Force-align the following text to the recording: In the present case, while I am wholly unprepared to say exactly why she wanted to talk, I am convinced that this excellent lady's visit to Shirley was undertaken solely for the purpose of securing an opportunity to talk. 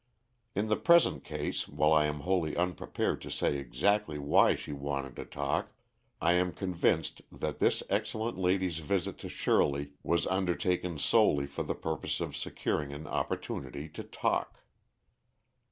In 0.55 0.67
the 0.67 0.77
present 0.77 1.23
case, 1.23 1.67
while 1.67 1.93
I 1.93 2.07
am 2.07 2.21
wholly 2.21 2.57
unprepared 2.57 3.21
to 3.21 3.29
say 3.29 3.57
exactly 3.57 4.17
why 4.17 4.55
she 4.55 4.73
wanted 4.73 5.15
to 5.17 5.25
talk, 5.25 5.73
I 6.19 6.33
am 6.33 6.53
convinced 6.53 7.21
that 7.31 7.59
this 7.59 7.83
excellent 7.87 8.39
lady's 8.39 8.79
visit 8.79 9.19
to 9.19 9.29
Shirley 9.29 9.91
was 10.01 10.25
undertaken 10.25 10.97
solely 10.97 11.45
for 11.45 11.61
the 11.61 11.75
purpose 11.75 12.19
of 12.19 12.35
securing 12.35 12.91
an 12.91 13.05
opportunity 13.05 13.87
to 13.89 14.01
talk. 14.01 14.63